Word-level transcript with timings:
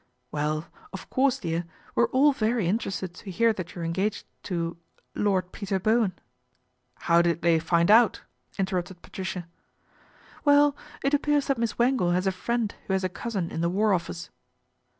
"Well, 0.31 0.65
of 0.93 1.11
course, 1.11 1.37
dear, 1.37 1.65
we're 1.93 2.07
all 2.09 2.33
very 2.33 2.65
interested 2.67 3.13
to 3.13 3.29
hear 3.29 3.53
that 3.53 3.75
you 3.75 3.81
are 3.81 3.85
engaged 3.85 4.25
to 4.45 4.77
Lord 5.13 5.51
Peter 5.51 5.77
Bowen."" 5.79 6.13
How 7.07 7.21
did 7.21 7.43
they 7.43 7.59
find 7.59 7.91
out?" 7.91 8.23
interrupted 8.57 9.03
Pat 9.03 9.11
ricia." 9.13 9.45
Well, 10.43 10.75
it 11.03 11.13
appears 11.13 11.45
that 11.45 11.59
Miss 11.59 11.77
Wangle 11.77 12.13
has 12.13 12.25
a 12.25 12.31
friend 12.31 12.73
who 12.87 12.93
has 12.93 13.03
a 13.03 13.09
cousin 13.09 13.51
in 13.51 13.61
the 13.61 13.69
War 13.69 13.93
Office." 13.93 14.31